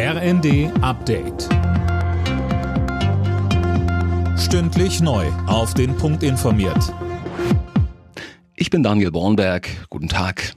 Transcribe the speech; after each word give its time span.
RND 0.00 0.70
Update. 0.80 1.48
Stündlich 4.38 5.00
neu. 5.00 5.26
Auf 5.48 5.74
den 5.74 5.96
Punkt 5.96 6.22
informiert. 6.22 6.94
Ich 8.54 8.70
bin 8.70 8.84
Daniel 8.84 9.10
Bornberg. 9.10 9.68
Guten 9.90 10.08
Tag. 10.08 10.52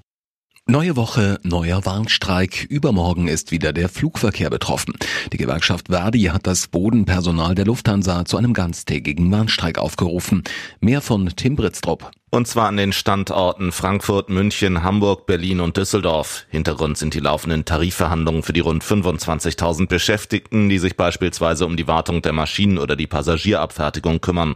Neue 0.67 0.95
Woche, 0.95 1.39
neuer 1.41 1.83
Warnstreik. 1.87 2.67
Übermorgen 2.69 3.27
ist 3.27 3.49
wieder 3.49 3.73
der 3.73 3.89
Flugverkehr 3.89 4.51
betroffen. 4.51 4.93
Die 5.33 5.37
Gewerkschaft 5.37 5.87
Verdi 5.87 6.25
hat 6.25 6.45
das 6.45 6.67
Bodenpersonal 6.67 7.55
der 7.55 7.65
Lufthansa 7.65 8.25
zu 8.25 8.37
einem 8.37 8.53
ganztägigen 8.53 9.31
Warnstreik 9.31 9.79
aufgerufen. 9.79 10.43
Mehr 10.81 11.01
von 11.01 11.27
Tim 11.35 11.55
Britztrup. 11.55 12.11
Und 12.33 12.47
zwar 12.47 12.69
an 12.69 12.77
den 12.77 12.93
Standorten 12.93 13.73
Frankfurt, 13.73 14.29
München, 14.29 14.83
Hamburg, 14.83 15.25
Berlin 15.25 15.59
und 15.59 15.75
Düsseldorf. 15.75 16.45
Hintergrund 16.49 16.97
sind 16.97 17.13
die 17.13 17.19
laufenden 17.19 17.65
Tarifverhandlungen 17.65 18.41
für 18.41 18.53
die 18.53 18.61
rund 18.61 18.85
25.000 18.85 19.89
Beschäftigten, 19.89 20.69
die 20.69 20.77
sich 20.77 20.95
beispielsweise 20.95 21.65
um 21.65 21.75
die 21.75 21.89
Wartung 21.89 22.21
der 22.21 22.31
Maschinen 22.31 22.77
oder 22.77 22.95
die 22.95 23.05
Passagierabfertigung 23.05 24.21
kümmern. 24.21 24.55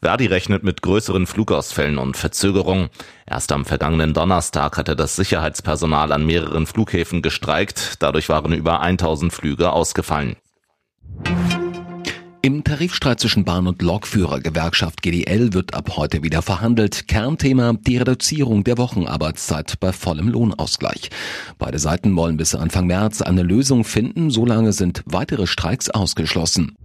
Verdi 0.00 0.26
rechnet 0.26 0.62
mit 0.62 0.82
größeren 0.82 1.26
Flugausfällen 1.26 1.98
und 1.98 2.16
Verzögerungen. 2.16 2.90
Erst 3.28 3.50
am 3.50 3.64
vergangenen 3.64 4.14
Donnerstag 4.14 4.76
hatte 4.76 4.94
das 4.94 5.16
Sicherheitspersonal 5.16 6.12
an 6.12 6.24
mehreren 6.24 6.68
Flughäfen 6.68 7.22
gestreikt. 7.22 7.94
Dadurch 7.98 8.28
waren 8.28 8.52
über 8.52 8.82
1000 8.82 9.32
Flüge 9.32 9.72
ausgefallen. 9.72 10.36
Im 12.46 12.62
Tarifstreit 12.62 13.18
zwischen 13.18 13.44
Bahn- 13.44 13.66
und 13.66 13.82
Lokführergewerkschaft 13.82 15.02
GDL 15.02 15.52
wird 15.52 15.74
ab 15.74 15.96
heute 15.96 16.22
wieder 16.22 16.42
verhandelt. 16.42 17.08
Kernthema 17.08 17.72
die 17.72 17.96
Reduzierung 17.96 18.62
der 18.62 18.78
Wochenarbeitszeit 18.78 19.80
bei 19.80 19.92
vollem 19.92 20.28
Lohnausgleich. 20.28 21.10
Beide 21.58 21.80
Seiten 21.80 22.14
wollen 22.14 22.36
bis 22.36 22.54
Anfang 22.54 22.86
März 22.86 23.20
eine 23.20 23.42
Lösung 23.42 23.82
finden, 23.82 24.30
solange 24.30 24.72
sind 24.72 25.02
weitere 25.06 25.48
Streiks 25.48 25.90
ausgeschlossen. 25.90 26.76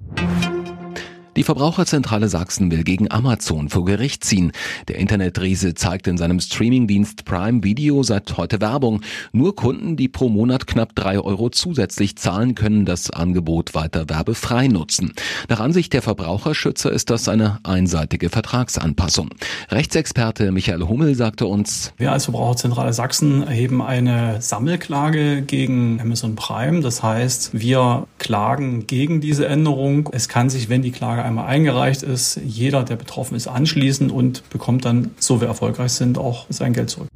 Die 1.37 1.43
Verbraucherzentrale 1.43 2.27
Sachsen 2.27 2.71
will 2.71 2.83
gegen 2.83 3.09
Amazon 3.09 3.69
vor 3.69 3.85
Gericht 3.85 4.25
ziehen. 4.25 4.51
Der 4.89 4.97
Internetriese 4.97 5.73
zeigt 5.75 6.07
in 6.07 6.17
seinem 6.17 6.41
Streamingdienst 6.41 7.23
Prime 7.23 7.63
Video 7.63 8.03
seit 8.03 8.35
heute 8.35 8.59
Werbung. 8.59 8.99
Nur 9.31 9.55
Kunden, 9.55 9.95
die 9.95 10.09
pro 10.09 10.27
Monat 10.27 10.67
knapp 10.67 10.93
drei 10.93 11.21
Euro 11.21 11.49
zusätzlich 11.49 12.17
zahlen, 12.17 12.53
können 12.53 12.83
das 12.83 13.11
Angebot 13.11 13.73
weiter 13.73 14.09
werbefrei 14.09 14.67
nutzen. 14.67 15.13
Nach 15.47 15.61
Ansicht 15.61 15.93
der 15.93 16.01
Verbraucherschützer 16.01 16.91
ist 16.91 17.09
das 17.09 17.29
eine 17.29 17.59
einseitige 17.63 18.27
Vertragsanpassung. 18.27 19.29
Rechtsexperte 19.69 20.51
Michael 20.51 20.81
Hummel 20.81 21.15
sagte 21.15 21.45
uns, 21.45 21.93
Wir 21.95 22.11
als 22.11 22.25
Verbraucherzentrale 22.25 22.91
Sachsen 22.91 23.43
erheben 23.43 23.81
eine 23.81 24.41
Sammelklage 24.41 25.43
gegen 25.43 26.01
Amazon 26.01 26.35
Prime. 26.35 26.81
Das 26.81 27.01
heißt, 27.01 27.51
wir 27.53 28.05
klagen 28.19 28.85
gegen 28.85 29.21
diese 29.21 29.47
Änderung. 29.47 30.09
Es 30.11 30.27
kann 30.27 30.49
sich, 30.49 30.67
wenn 30.67 30.81
die 30.81 30.91
Klage 30.91 31.20
einmal 31.23 31.47
eingereicht 31.47 32.03
ist, 32.03 32.39
jeder, 32.43 32.83
der 32.83 32.95
betroffen 32.95 33.35
ist, 33.35 33.47
anschließen 33.47 34.09
und 34.09 34.49
bekommt 34.49 34.85
dann, 34.85 35.11
so 35.19 35.41
wir 35.41 35.47
erfolgreich 35.47 35.91
sind, 35.91 36.17
auch 36.17 36.45
sein 36.49 36.73
Geld 36.73 36.89
zurück. 36.89 37.07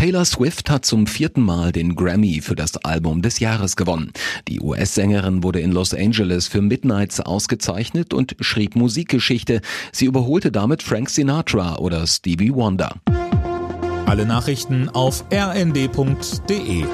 Taylor 0.00 0.24
Swift 0.24 0.70
hat 0.70 0.86
zum 0.86 1.06
vierten 1.06 1.42
Mal 1.42 1.72
den 1.72 1.94
Grammy 1.94 2.40
für 2.40 2.56
das 2.56 2.78
Album 2.78 3.20
des 3.20 3.38
Jahres 3.38 3.76
gewonnen. 3.76 4.12
Die 4.48 4.58
US-Sängerin 4.58 5.42
wurde 5.42 5.60
in 5.60 5.72
Los 5.72 5.92
Angeles 5.92 6.48
für 6.48 6.62
Midnights 6.62 7.20
ausgezeichnet 7.20 8.14
und 8.14 8.34
schrieb 8.40 8.76
Musikgeschichte. 8.76 9.60
Sie 9.92 10.06
überholte 10.06 10.50
damit 10.50 10.82
Frank 10.82 11.10
Sinatra 11.10 11.76
oder 11.76 12.06
Stevie 12.06 12.54
Wonder. 12.54 12.94
Alle 14.06 14.24
Nachrichten 14.24 14.88
auf 14.88 15.22
rnd.de 15.30 16.84